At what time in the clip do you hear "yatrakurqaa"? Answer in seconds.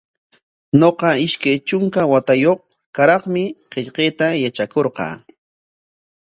4.43-5.13